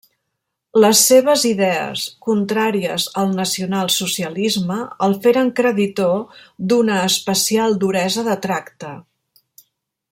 Les 0.83 1.01
seves 1.09 1.43
idees 1.49 2.05
contràries 2.27 3.05
al 3.23 3.29
nacionalsocialisme 3.41 4.79
el 5.09 5.13
feren 5.27 5.53
creditor 5.61 6.43
d'una 6.73 6.97
especial 7.11 7.77
duresa 7.85 8.25
de 8.31 8.39
tracte. 8.49 8.97